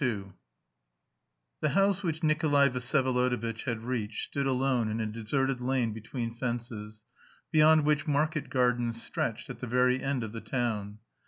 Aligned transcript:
II 0.03 0.33
The 1.59 1.69
house 1.77 2.01
which 2.01 2.23
Nikolay 2.23 2.69
Vsyevolodovitch 2.69 3.65
had 3.65 3.83
reached 3.83 4.29
stood 4.31 4.47
alone 4.47 4.89
in 4.89 4.99
a 4.99 5.05
deserted 5.05 5.61
lane 5.61 5.93
between 5.93 6.33
fences, 6.33 7.03
beyond 7.51 7.85
which 7.85 8.07
market 8.07 8.49
gardens 8.49 8.99
stretched, 8.99 9.47
at 9.51 9.59
the 9.59 9.67
very 9.67 10.01
end 10.01 10.23
of 10.23 10.31
the 10.31 10.41
town. 10.41 10.97